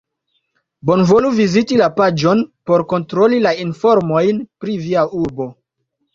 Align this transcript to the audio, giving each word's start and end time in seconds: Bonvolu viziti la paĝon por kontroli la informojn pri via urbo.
Bonvolu 0.89 1.29
viziti 1.39 1.77
la 1.81 1.89
paĝon 1.99 2.41
por 2.71 2.85
kontroli 2.95 3.43
la 3.45 3.53
informojn 3.67 4.43
pri 4.65 4.81
via 4.89 5.07
urbo. 5.23 5.51